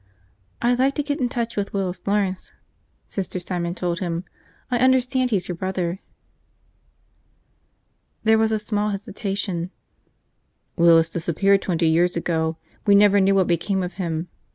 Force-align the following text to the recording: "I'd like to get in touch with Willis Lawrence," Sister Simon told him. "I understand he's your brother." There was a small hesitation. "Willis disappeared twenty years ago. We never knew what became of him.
"I'd 0.63 0.79
like 0.79 0.95
to 0.95 1.03
get 1.03 1.21
in 1.21 1.29
touch 1.29 1.55
with 1.55 1.73
Willis 1.73 2.07
Lawrence," 2.07 2.53
Sister 3.07 3.39
Simon 3.39 3.75
told 3.75 3.99
him. 3.99 4.23
"I 4.71 4.79
understand 4.79 5.29
he's 5.29 5.47
your 5.47 5.53
brother." 5.55 5.99
There 8.23 8.39
was 8.39 8.51
a 8.51 8.57
small 8.57 8.89
hesitation. 8.89 9.69
"Willis 10.75 11.11
disappeared 11.11 11.61
twenty 11.61 11.87
years 11.87 12.17
ago. 12.17 12.57
We 12.87 12.95
never 12.95 13.19
knew 13.21 13.35
what 13.35 13.45
became 13.45 13.83
of 13.83 13.93
him. 14.01 14.27